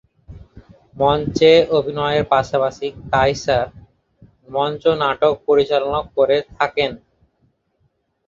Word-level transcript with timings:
মঞ্চে 0.97 1.51
অভিনয়ের 1.77 2.25
পাশাপাশি 2.33 2.87
কায়সার 3.11 3.65
মঞ্চনাটক 4.49 5.33
পরিচালনাও 5.47 6.03
করে 6.15 6.37
থাকেন। 6.51 6.91